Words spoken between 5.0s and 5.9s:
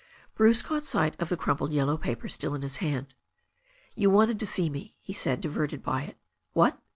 said, diverted